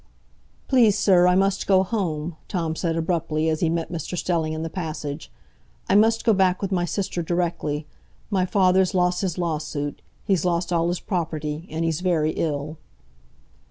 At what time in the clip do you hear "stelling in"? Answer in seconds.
4.17-4.63